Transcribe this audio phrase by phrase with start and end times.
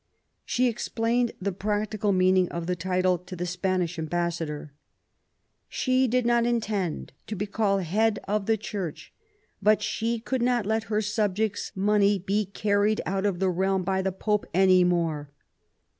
[0.43, 4.73] She explained the practical meaning of the title to the Spanish ambassador:
[5.23, 9.13] '* she did not intend to be called Head of the Church,
[9.61, 14.01] but she could not let her subjects* money be carried out of the realm by
[14.01, 15.29] the Pope any more.